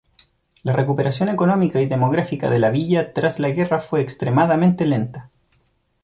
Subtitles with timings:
[0.63, 5.29] La recuperación económica y demográfica de la villa tras la guerra fue extremadamente lenta.